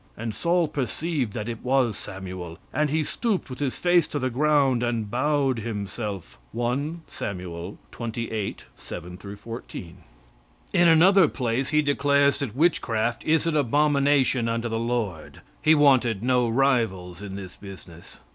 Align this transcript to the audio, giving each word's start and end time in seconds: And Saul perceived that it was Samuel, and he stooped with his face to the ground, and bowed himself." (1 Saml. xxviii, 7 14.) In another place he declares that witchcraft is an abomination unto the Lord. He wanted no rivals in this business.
And 0.17 0.33
Saul 0.33 0.67
perceived 0.67 1.33
that 1.33 1.47
it 1.47 1.63
was 1.63 1.95
Samuel, 1.95 2.57
and 2.73 2.89
he 2.89 3.03
stooped 3.03 3.51
with 3.51 3.59
his 3.59 3.75
face 3.75 4.07
to 4.07 4.17
the 4.17 4.31
ground, 4.31 4.81
and 4.81 5.11
bowed 5.11 5.59
himself." 5.59 6.39
(1 6.53 7.03
Saml. 7.05 7.77
xxviii, 7.95 8.55
7 8.75 9.17
14.) 9.37 9.97
In 10.73 10.87
another 10.87 11.27
place 11.27 11.69
he 11.69 11.83
declares 11.83 12.39
that 12.39 12.55
witchcraft 12.55 13.23
is 13.25 13.45
an 13.45 13.55
abomination 13.55 14.47
unto 14.49 14.67
the 14.67 14.79
Lord. 14.79 15.41
He 15.61 15.75
wanted 15.75 16.23
no 16.23 16.49
rivals 16.49 17.21
in 17.21 17.35
this 17.35 17.55
business. 17.55 18.21